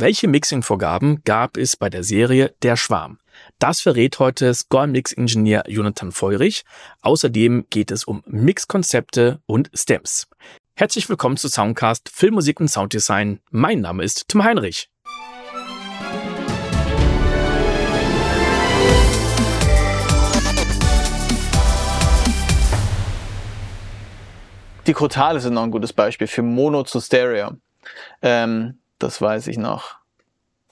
[0.00, 3.18] Welche Mixing-Vorgaben gab es bei der Serie Der Schwarm?
[3.58, 6.64] Das verrät heute Score-Mix-Ingenieur Jonathan Feurich.
[7.00, 10.28] Außerdem geht es um Mixkonzepte und Stems.
[10.76, 13.40] Herzlich willkommen zu Soundcast Filmmusik und Sounddesign.
[13.50, 14.88] Mein Name ist Tim Heinrich.
[24.86, 27.56] Die Crotale sind noch ein gutes Beispiel für Mono zu Stereo.
[28.22, 29.96] Ähm, das weiß ich noch.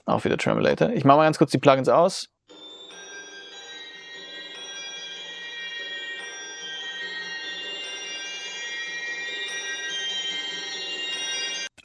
[0.05, 0.89] Auch wieder Tremolator.
[0.89, 2.29] Ich mache mal ganz kurz die Plugins aus.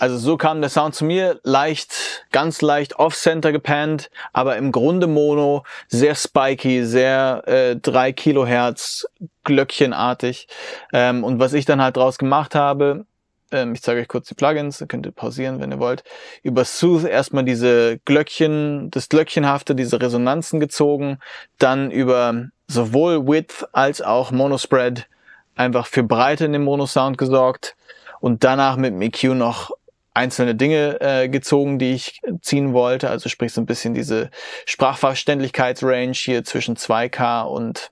[0.02, 5.06] Also so kam der Sound zu mir, leicht, ganz leicht off-center gepannt, aber im Grunde
[5.06, 9.06] Mono, sehr spiky, sehr äh, 3 Kilohertz,
[9.44, 10.48] glöckchenartig.
[10.92, 13.06] Ähm, und was ich dann halt draus gemacht habe,
[13.52, 16.02] ähm, ich zeige euch kurz die Plugins, ihr könnt ihr pausieren, wenn ihr wollt.
[16.42, 21.18] Über Sooth erstmal diese Glöckchen, das Glöckchenhafte, diese Resonanzen gezogen,
[21.58, 25.06] dann über sowohl Width als auch Monospread
[25.54, 27.76] einfach für Breite in dem Mono-Sound gesorgt
[28.20, 29.70] und danach mit dem EQ noch
[30.14, 33.10] einzelne Dinge äh, gezogen, die ich ziehen wollte.
[33.10, 34.30] Also sprich so ein bisschen diese
[34.66, 37.90] Sprachverständlichkeitsrange hier zwischen 2K und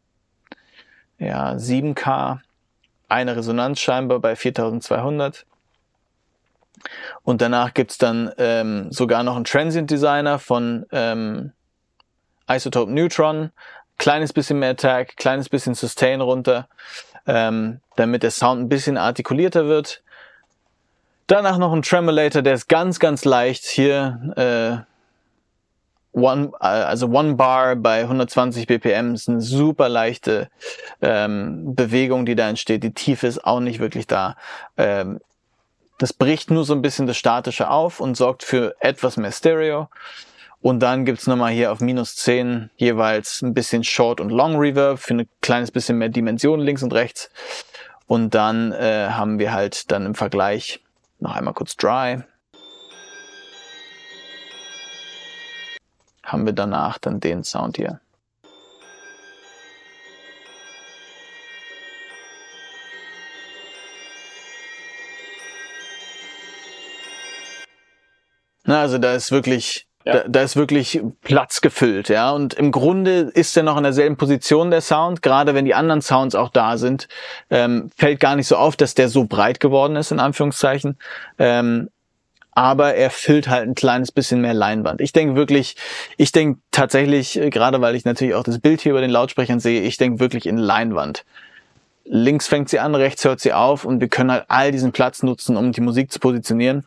[1.19, 2.41] ja, 7K.
[3.08, 5.47] Eine Resonanz scheinbar bei 4200.
[7.23, 11.53] Und danach gibt's dann ähm, sogar noch einen Transient Designer von ähm,
[12.48, 13.50] Isotope Neutron.
[13.98, 16.69] Kleines bisschen mehr Tag, kleines bisschen Sustain runter,
[17.27, 20.03] ähm, damit der Sound ein bisschen artikulierter wird.
[21.27, 23.65] Danach noch ein Tremolator, der ist ganz, ganz leicht.
[23.65, 30.48] Hier äh, One, äh, also One Bar bei 120 BPM ist eine super leichte
[31.00, 32.83] ähm, Bewegung, die da entsteht.
[32.83, 34.37] Die Tiefe ist auch nicht wirklich da.
[34.77, 35.20] Ähm,
[36.01, 39.91] das bricht nur so ein bisschen das Statische auf und sorgt für etwas mehr Stereo.
[40.62, 44.98] Und dann gibt's nochmal hier auf minus 10 jeweils ein bisschen Short und Long Reverb
[44.98, 47.31] für ein kleines bisschen mehr Dimension links und rechts.
[48.06, 50.81] Und dann äh, haben wir halt dann im Vergleich
[51.19, 52.22] noch einmal kurz Dry.
[56.22, 58.00] Haben wir danach dann den Sound hier.
[68.70, 70.14] Na, also da ist wirklich ja.
[70.14, 72.31] Da, da ist wirklich Platz gefüllt, ja.
[72.31, 76.00] Und im Grunde ist er noch in derselben Position der Sound, gerade wenn die anderen
[76.00, 77.06] Sounds auch da sind,
[77.50, 80.97] ähm, fällt gar nicht so auf, dass der so breit geworden ist, in Anführungszeichen.
[81.38, 81.91] Ähm,
[82.53, 85.03] aber er füllt halt ein kleines bisschen mehr Leinwand.
[85.03, 85.76] Ich denke wirklich,
[86.16, 89.60] ich denke tatsächlich, äh, gerade weil ich natürlich auch das Bild hier über den Lautsprechern
[89.60, 91.26] sehe, ich denke wirklich in Leinwand.
[92.04, 95.22] Links fängt sie an, rechts hört sie auf und wir können halt all diesen Platz
[95.22, 96.86] nutzen, um die Musik zu positionieren.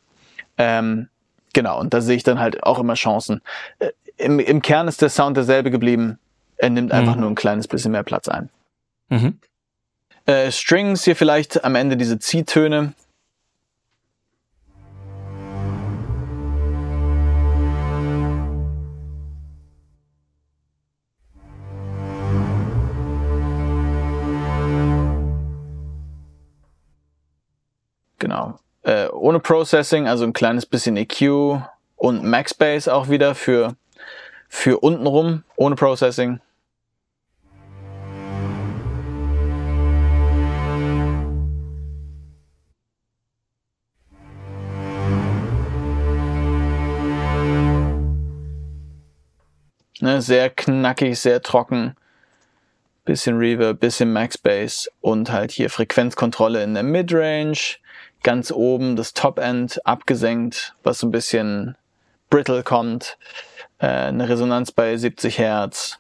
[0.58, 1.10] Ähm,
[1.54, 3.42] Genau, und da sehe ich dann halt auch immer Chancen.
[3.80, 6.20] Äh, Im, im Kern ist der Sound derselbe geblieben.
[6.58, 7.22] Er nimmt einfach mhm.
[7.22, 8.50] nur ein kleines bisschen mehr Platz ein.
[9.10, 9.40] Mhm.
[10.26, 12.94] Äh, Strings hier vielleicht am Ende diese Ziehtöne.
[29.24, 31.62] Ohne Processing, also ein kleines bisschen EQ
[31.96, 33.78] und Max Bass auch wieder für,
[34.50, 36.42] für untenrum, ohne Processing.
[50.02, 51.96] Ne, sehr knackig, sehr trocken.
[53.06, 57.78] Bisschen Reverb, bisschen Max Bass und halt hier Frequenzkontrolle in der Midrange
[58.24, 61.76] ganz oben das Top-End abgesenkt, was so ein bisschen
[62.30, 63.18] brittle kommt,
[63.80, 66.00] äh, eine Resonanz bei 70 Hertz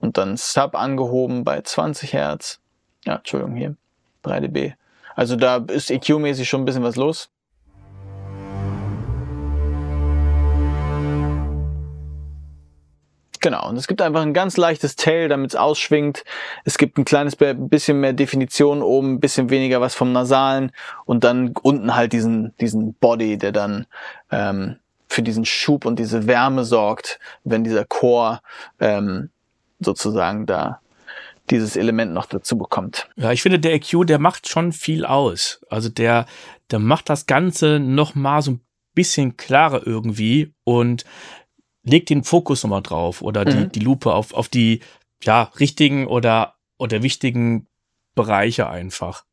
[0.00, 2.60] und dann Sub angehoben bei 20 Hertz.
[3.04, 3.76] Ja, Entschuldigung, hier
[4.22, 4.74] 3 dB.
[5.14, 7.30] Also da ist EQ-mäßig schon ein bisschen was los.
[13.44, 16.24] Genau, und es gibt einfach ein ganz leichtes Tail, damit es ausschwingt.
[16.64, 20.72] Es gibt ein kleines bisschen mehr Definition oben, ein bisschen weniger was vom Nasalen
[21.04, 23.84] und dann unten halt diesen, diesen Body, der dann
[24.30, 24.76] ähm,
[25.08, 28.40] für diesen Schub und diese Wärme sorgt, wenn dieser Chor
[28.80, 29.28] ähm,
[29.78, 30.80] sozusagen da
[31.50, 33.10] dieses Element noch dazu bekommt.
[33.16, 35.60] Ja, ich finde, der EQ, der macht schon viel aus.
[35.68, 36.24] Also der,
[36.70, 38.60] der macht das Ganze noch mal so ein
[38.94, 41.04] bisschen klarer irgendwie und
[41.84, 43.72] legt den Fokus nochmal drauf oder die, mhm.
[43.72, 44.80] die Lupe auf, auf die
[45.22, 47.66] ja, richtigen oder, oder wichtigen
[48.14, 49.24] Bereiche einfach.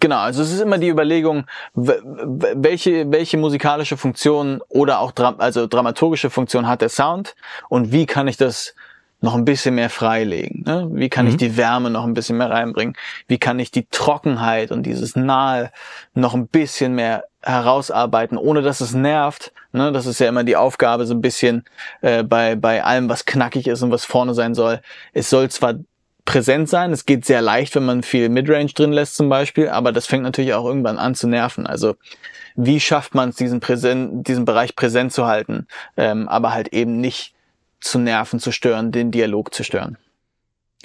[0.00, 5.68] Genau, also es ist immer die Überlegung, welche, welche musikalische Funktion oder auch dra also
[5.68, 7.36] dramaturgische Funktion hat der Sound
[7.68, 8.74] und wie kann ich das
[9.22, 10.64] noch ein bisschen mehr freilegen?
[10.66, 10.88] Ne?
[10.92, 11.30] Wie kann mhm.
[11.30, 12.96] ich die Wärme noch ein bisschen mehr reinbringen?
[13.28, 15.70] Wie kann ich die Trockenheit und dieses Nahe
[16.14, 19.52] noch ein bisschen mehr herausarbeiten, ohne dass es nervt?
[19.72, 19.92] Ne?
[19.92, 21.64] Das ist ja immer die Aufgabe so ein bisschen
[22.00, 24.80] äh, bei, bei allem, was knackig ist und was vorne sein soll.
[25.12, 25.74] Es soll zwar
[26.24, 26.92] präsent sein.
[26.92, 30.22] Es geht sehr leicht, wenn man viel Midrange drin lässt zum Beispiel, aber das fängt
[30.24, 31.66] natürlich auch irgendwann an zu nerven.
[31.66, 31.96] Also
[32.56, 35.66] wie schafft man es, diesen, präsent, diesen Bereich präsent zu halten,
[35.96, 37.34] ähm, aber halt eben nicht
[37.82, 39.98] zu nerven, zu stören, den Dialog zu stören.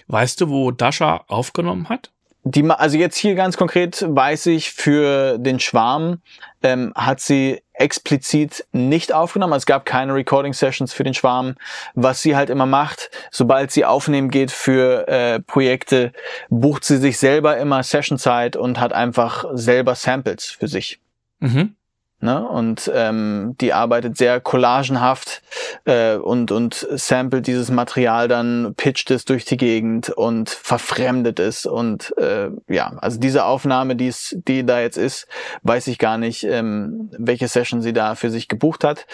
[0.08, 2.12] Weißt du, wo Dasha aufgenommen hat?
[2.44, 6.22] Die, also jetzt hier ganz konkret weiß ich, für den Schwarm
[6.64, 9.54] ähm, hat sie explizit nicht aufgenommen.
[9.54, 11.56] Also es gab keine Recording Sessions für den Schwarm.
[11.94, 16.14] Was sie halt immer macht, sobald sie aufnehmen geht für äh, Projekte,
[16.50, 21.00] bucht sie sich selber immer Sessionzeit und hat einfach selber Samples für sich.
[21.40, 21.76] Mhm.
[22.20, 22.48] Ne?
[22.48, 25.44] Und ähm, die arbeitet sehr collagenhaft
[25.86, 31.68] äh, und, und samplet dieses Material dann, pitcht es durch die Gegend und verfremdet es.
[31.68, 35.28] Und äh, ja, also diese Aufnahme, die, es, die da jetzt ist,
[35.62, 39.06] weiß ich gar nicht, ähm, welche Session sie da für sich gebucht hat,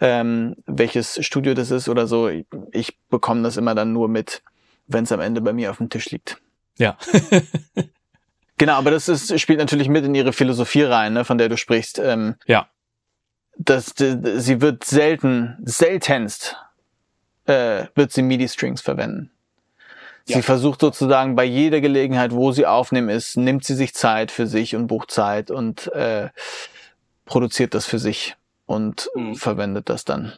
[0.00, 2.28] ähm, welches Studio das ist oder so.
[2.28, 4.40] Ich, ich bekomme das immer dann nur mit,
[4.86, 6.40] wenn es am Ende bei mir auf dem Tisch liegt.
[6.78, 6.96] Ja.
[8.58, 11.56] Genau, aber das ist, spielt natürlich mit in ihre Philosophie rein, ne, von der du
[11.56, 11.98] sprichst.
[11.98, 12.68] Ähm, ja.
[13.56, 16.56] Das, sie wird selten, seltenst
[17.46, 19.30] äh, wird sie MIDI-Strings verwenden.
[20.26, 20.36] Ja.
[20.36, 24.46] Sie versucht sozusagen bei jeder Gelegenheit, wo sie aufnehmen ist, nimmt sie sich Zeit für
[24.46, 26.28] sich und bucht Zeit und äh,
[27.24, 29.34] produziert das für sich und mhm.
[29.34, 30.34] verwendet das dann,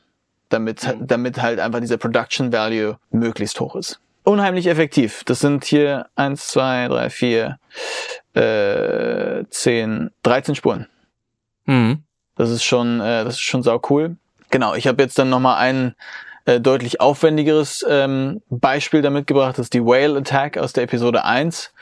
[0.49, 1.07] damit, mhm.
[1.07, 5.23] damit halt einfach dieser Production Value möglichst hoch ist unheimlich effektiv.
[5.25, 7.59] Das sind hier eins, zwei, drei, vier,
[8.35, 10.89] äh, zehn, 13 Spuren.
[11.67, 12.03] Mhm.
[12.37, 14.17] Das ist schon, äh, das ist schon sau cool.
[14.51, 15.95] Genau, ich habe jetzt dann nochmal ein
[16.47, 19.59] äh, deutlich aufwendigeres ähm, Beispiel damit gebracht.
[19.59, 21.73] Das ist die Whale Attack aus der Episode 1.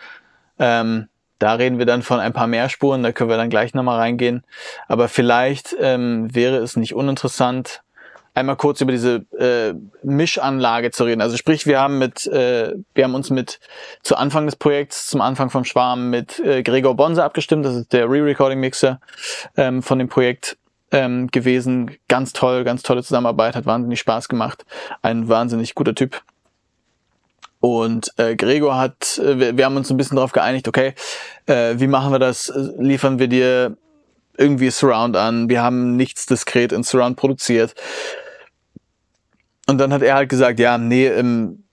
[0.58, 3.74] Ähm, da reden wir dann von ein paar mehr Spuren, da können wir dann gleich
[3.74, 4.44] nochmal reingehen.
[4.86, 7.82] Aber vielleicht ähm, wäre es nicht uninteressant,
[8.34, 11.20] einmal kurz über diese äh, Mischanlage zu reden.
[11.20, 13.60] Also sprich, wir haben mit, äh, wir haben uns mit
[14.02, 17.64] zu Anfang des Projekts, zum Anfang vom Schwarm mit äh, Gregor Bonse abgestimmt.
[17.64, 19.00] Das ist der Re-Recording-Mixer
[19.56, 20.56] ähm, von dem Projekt
[20.92, 21.96] ähm, gewesen.
[22.08, 24.64] Ganz toll, ganz tolle Zusammenarbeit, hat wahnsinnig Spaß gemacht.
[25.02, 26.22] Ein wahnsinnig guter Typ.
[27.60, 30.94] Und äh, Gregor hat, äh, wir, wir haben uns ein bisschen darauf geeinigt, okay,
[31.46, 32.52] äh, wie machen wir das?
[32.78, 33.76] Liefern wir dir
[34.36, 35.48] irgendwie Surround an?
[35.48, 37.74] Wir haben nichts diskret in Surround produziert.
[39.66, 41.64] Und dann hat er halt gesagt, ja, nee, ähm,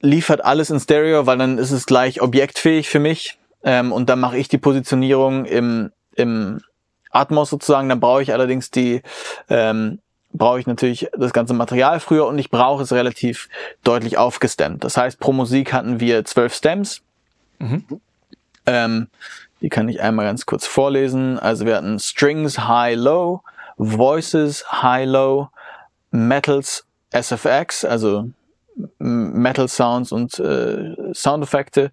[0.00, 3.38] liefert alles in Stereo, weil dann ist es gleich objektfähig für mich.
[3.64, 6.60] Ähm, und dann mache ich die Positionierung im, im
[7.10, 7.88] Atmos sozusagen.
[7.88, 9.02] Dann brauche ich allerdings die,
[9.48, 10.00] ähm,
[10.32, 13.48] brauche ich natürlich das ganze Material früher und ich brauche es relativ
[13.82, 14.84] deutlich aufgestemmt.
[14.84, 17.02] Das heißt, pro Musik hatten wir zwölf Stems.
[17.58, 17.84] Mhm.
[18.66, 19.08] Ähm,
[19.60, 21.38] die kann ich einmal ganz kurz vorlesen.
[21.38, 23.42] Also wir hatten Strings High Low,
[23.76, 25.48] Voices High Low,
[26.10, 28.30] Metals SFX, also
[28.98, 31.90] Metal Sounds und äh, Soundeffekte,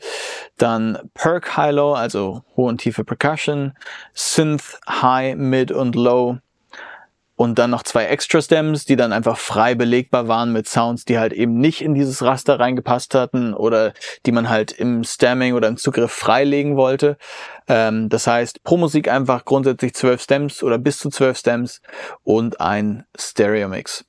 [0.57, 3.73] dann Perk High Low, also hohe und tiefe Percussion,
[4.13, 6.37] Synth High, Mid und Low
[7.35, 11.19] und dann noch zwei Extra Stems, die dann einfach frei belegbar waren mit Sounds, die
[11.19, 13.93] halt eben nicht in dieses Raster reingepasst hatten oder
[14.25, 17.17] die man halt im Stemming oder im Zugriff freilegen wollte.
[17.67, 21.81] Ähm, das heißt, pro Musik einfach grundsätzlich zwölf Stems oder bis zu zwölf Stems
[22.23, 24.05] und ein Stereo Mix.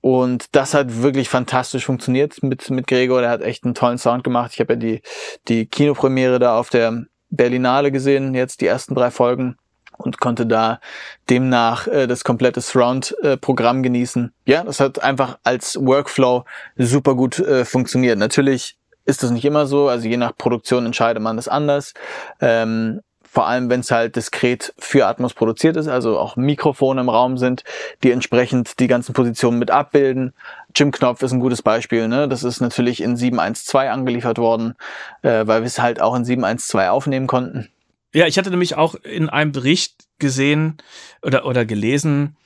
[0.00, 3.20] Und das hat wirklich fantastisch funktioniert mit, mit Gregor.
[3.20, 4.52] Der hat echt einen tollen Sound gemacht.
[4.54, 5.02] Ich habe ja die,
[5.48, 9.56] die Kinopremiere da auf der Berlinale gesehen, jetzt die ersten drei Folgen
[9.98, 10.80] und konnte da
[11.28, 14.32] demnach äh, das komplette Surround-Programm äh, genießen.
[14.46, 16.44] Ja, das hat einfach als Workflow
[16.76, 18.18] super gut äh, funktioniert.
[18.18, 21.94] Natürlich ist das nicht immer so, also je nach Produktion entscheidet man das anders.
[22.40, 23.00] Ähm,
[23.32, 27.38] vor allem wenn es halt diskret für Atmos produziert ist, also auch Mikrofone im Raum
[27.38, 27.62] sind,
[28.02, 30.32] die entsprechend die ganzen Positionen mit abbilden.
[30.74, 32.26] Jim Knopf ist ein gutes Beispiel, ne?
[32.26, 34.74] Das ist natürlich in 712 angeliefert worden,
[35.22, 37.68] äh, weil wir es halt auch in 712 aufnehmen konnten.
[38.12, 40.78] Ja, ich hatte nämlich auch in einem Bericht gesehen
[41.22, 42.36] oder, oder gelesen,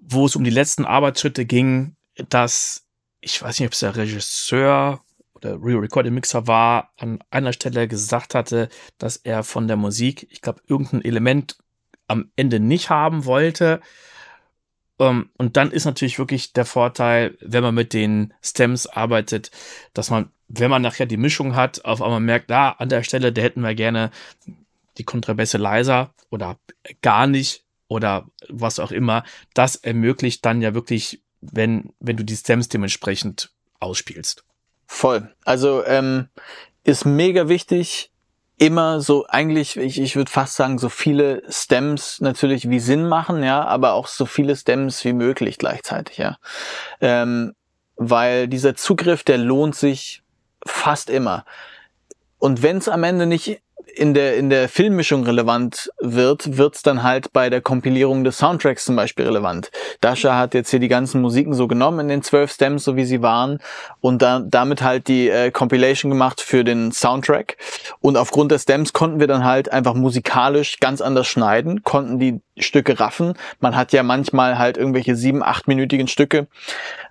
[0.00, 1.96] wo es um die letzten Arbeitsschritte ging,
[2.30, 2.86] dass,
[3.20, 5.02] ich weiß nicht, ob es der Regisseur
[5.36, 10.26] oder Real Recording Mixer war, an einer Stelle gesagt hatte, dass er von der Musik,
[10.30, 11.58] ich glaube, irgendein Element
[12.08, 13.80] am Ende nicht haben wollte.
[14.98, 19.50] Um, ähm, und dann ist natürlich wirklich der Vorteil, wenn man mit den Stems arbeitet,
[19.92, 23.30] dass man, wenn man nachher die Mischung hat, auf einmal merkt, ah, an der Stelle,
[23.30, 24.10] da hätten wir gerne
[24.96, 26.58] die Kontrabässe leiser oder
[27.02, 29.22] gar nicht oder was auch immer.
[29.52, 33.50] Das ermöglicht dann ja wirklich, wenn, wenn du die Stems dementsprechend
[33.80, 34.46] ausspielst.
[34.86, 35.34] Voll.
[35.44, 36.28] Also ähm,
[36.84, 38.10] ist mega wichtig,
[38.58, 43.42] immer so eigentlich, ich, ich würde fast sagen, so viele Stems natürlich wie Sinn machen,
[43.42, 46.38] ja, aber auch so viele Stems wie möglich gleichzeitig, ja.
[47.00, 47.54] Ähm,
[47.96, 50.22] weil dieser Zugriff, der lohnt sich
[50.64, 51.44] fast immer.
[52.38, 53.60] Und wenn es am Ende nicht
[53.94, 58.84] in der, in der Filmmischung relevant wird, wird's dann halt bei der Kompilierung des Soundtracks
[58.84, 59.70] zum Beispiel relevant.
[60.00, 63.04] Dasha hat jetzt hier die ganzen Musiken so genommen in den zwölf Stems, so wie
[63.04, 63.58] sie waren,
[64.00, 67.56] und da, damit halt die äh, Compilation gemacht für den Soundtrack.
[68.00, 72.40] Und aufgrund der Stems konnten wir dann halt einfach musikalisch ganz anders schneiden, konnten die
[72.58, 73.34] Stücke raffen.
[73.60, 76.48] Man hat ja manchmal halt irgendwelche sieben, achtminütigen Stücke,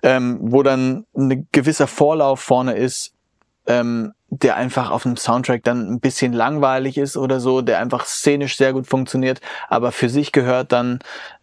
[0.02, 3.12] ähm, wo dann ein gewisser Vorlauf vorne ist,
[3.66, 8.04] ähm, der einfach auf einem Soundtrack dann ein bisschen langweilig ist oder so, der einfach
[8.04, 10.98] szenisch sehr gut funktioniert, aber für sich gehört dann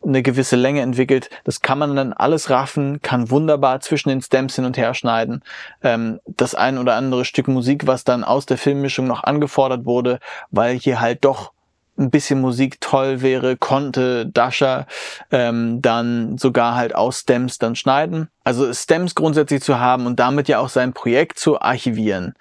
[0.05, 1.29] eine gewisse Länge entwickelt.
[1.45, 5.43] Das kann man dann alles raffen, kann wunderbar zwischen den Stems hin und her schneiden.
[5.81, 10.19] Ähm, das ein oder andere Stück Musik, was dann aus der Filmmischung noch angefordert wurde,
[10.51, 11.53] weil hier halt doch
[11.97, 14.87] ein bisschen Musik toll wäre, konnte Dasha
[15.31, 18.29] ähm, dann sogar halt aus Stems dann schneiden.
[18.43, 22.33] Also Stems grundsätzlich zu haben und damit ja auch sein Projekt zu archivieren,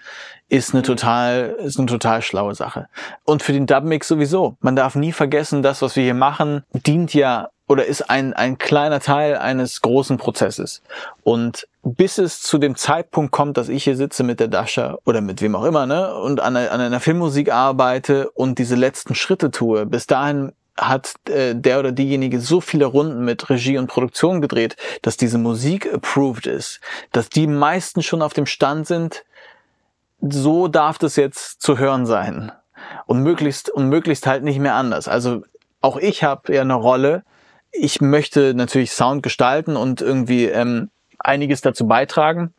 [0.49, 0.87] ist eine mhm.
[0.87, 2.89] total, ist eine total schlaue Sache.
[3.25, 4.57] Und für den Dubmix sowieso.
[4.61, 8.59] Man darf nie vergessen, das, was wir hier machen, dient ja oder ist ein, ein
[8.59, 10.83] kleiner Teil eines großen Prozesses.
[11.23, 15.21] Und bis es zu dem Zeitpunkt kommt, dass ich hier sitze mit der Dasha oder
[15.21, 19.51] mit wem auch immer, ne, und an, an einer Filmmusik arbeite und diese letzten Schritte
[19.51, 24.41] tue, bis dahin hat äh, der oder diejenige so viele Runden mit Regie und Produktion
[24.41, 29.25] gedreht, dass diese Musik approved ist, dass die meisten schon auf dem Stand sind,
[30.21, 32.53] so darf das jetzt zu hören sein.
[33.07, 35.09] Und möglichst, und möglichst halt nicht mehr anders.
[35.09, 35.43] Also
[35.81, 37.23] auch ich habe ja eine Rolle.
[37.71, 40.91] Ich möchte natürlich Sound gestalten und irgendwie ähm,
[41.25, 42.53] einiges dazu beitragen,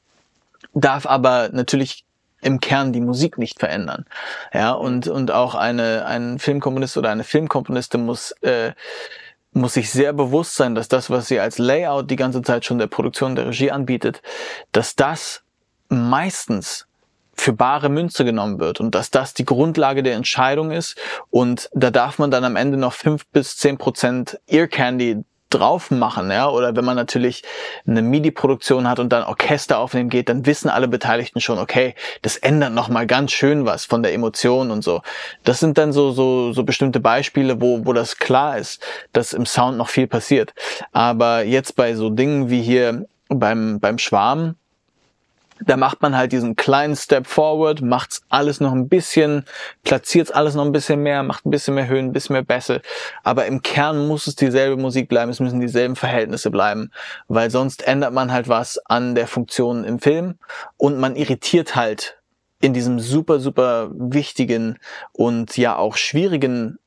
[0.74, 2.06] darf aber natürlich
[2.42, 4.06] im Kern die Musik nicht verändern.
[4.54, 8.74] Ja, und, und auch eine, ein Filmkomponist oder eine Filmkomponistin muss, äh,
[9.54, 12.80] muss sich sehr bewusst sein, dass das, was sie als Layout die ganze Zeit schon
[12.80, 14.22] der Produktion der Regie anbietet,
[14.72, 15.42] dass das
[15.90, 16.88] meistens
[17.36, 20.98] für bare Münze genommen wird und dass das die Grundlage der Entscheidung ist
[21.32, 25.92] und da darf man dann am Ende noch fünf bis zehn Prozent Ear Candy drauf
[25.92, 27.44] machen, ja, oder wenn man natürlich
[27.88, 32.38] eine MIDI-Produktion hat und dann Orchester aufnehmen geht, dann wissen alle Beteiligten schon, okay, das
[32.38, 35.02] ändert nochmal ganz schön was von der Emotion und so.
[35.44, 38.84] Das sind dann so, so, so bestimmte Beispiele, wo, wo das klar ist,
[39.14, 40.54] dass im Sound noch viel passiert.
[40.92, 44.56] Aber jetzt bei so Dingen wie hier beim, beim Schwarm,
[45.66, 49.46] da macht man halt diesen kleinen Step forward, macht's alles noch ein bisschen,
[49.84, 52.82] platziert's alles noch ein bisschen mehr, macht ein bisschen mehr Höhen, ein bisschen mehr Bässe.
[53.24, 56.92] Aber im Kern muss es dieselbe Musik bleiben, es müssen dieselben Verhältnisse bleiben,
[57.28, 60.36] weil sonst ändert man halt was an der Funktion im Film
[60.78, 62.20] und man irritiert halt
[62.62, 64.80] in diesem super, super wichtigen
[65.12, 66.80] und ja auch schwierigen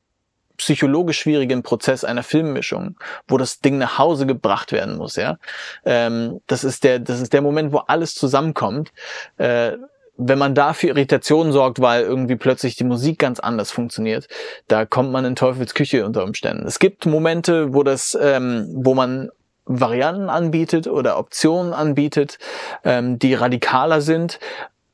[0.57, 2.97] psychologisch schwierigen Prozess einer Filmmischung,
[3.27, 5.37] wo das Ding nach Hause gebracht werden muss, ja.
[5.85, 8.91] Ähm, das ist der, das ist der Moment, wo alles zusammenkommt.
[9.37, 9.73] Äh,
[10.17, 14.27] wenn man da für Irritationen sorgt, weil irgendwie plötzlich die Musik ganz anders funktioniert,
[14.67, 16.65] da kommt man in Teufels Küche unter Umständen.
[16.65, 19.29] Es gibt Momente, wo das, ähm, wo man
[19.65, 22.39] Varianten anbietet oder Optionen anbietet,
[22.83, 24.39] ähm, die radikaler sind.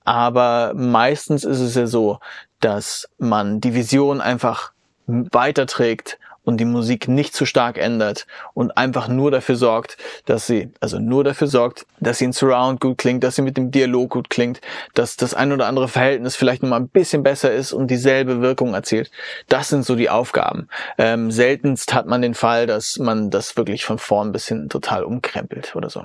[0.04, 2.20] Aber meistens ist es ja so,
[2.60, 4.73] dass man die Vision einfach
[5.08, 10.72] weiterträgt und die Musik nicht zu stark ändert und einfach nur dafür sorgt, dass sie,
[10.80, 14.12] also nur dafür sorgt, dass sie in Surround gut klingt, dass sie mit dem Dialog
[14.12, 14.62] gut klingt,
[14.94, 18.74] dass das ein oder andere Verhältnis vielleicht nochmal ein bisschen besser ist und dieselbe Wirkung
[18.74, 19.10] erzielt.
[19.48, 20.68] Das sind so die Aufgaben.
[20.98, 25.04] Ähm, seltenst hat man den Fall, dass man das wirklich von vorn bis hinten total
[25.04, 26.04] umkrempelt oder so.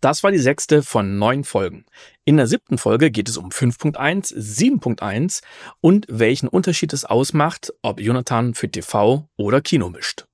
[0.00, 1.84] Das war die sechste von neun Folgen.
[2.24, 5.42] In der siebten Folge geht es um 5.1, 7.1
[5.80, 10.24] und welchen Unterschied es ausmacht, ob Jonathan für TV oder Kino mischt.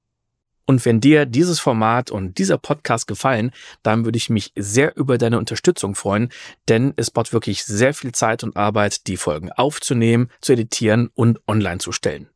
[0.66, 5.16] Und wenn dir dieses Format und dieser Podcast gefallen, dann würde ich mich sehr über
[5.16, 6.30] deine Unterstützung freuen,
[6.68, 11.40] denn es braucht wirklich sehr viel Zeit und Arbeit, die Folgen aufzunehmen, zu editieren und
[11.46, 12.28] online zu stellen.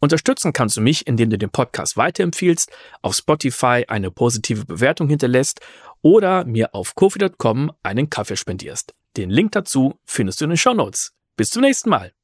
[0.00, 2.70] Unterstützen kannst du mich, indem du den Podcast weiterempfiehlst,
[3.02, 5.60] auf Spotify eine positive Bewertung hinterlässt
[6.02, 8.94] oder mir auf kofi.com einen Kaffee spendierst.
[9.16, 11.12] Den Link dazu findest du in den Show Notes.
[11.36, 12.15] Bis zum nächsten Mal.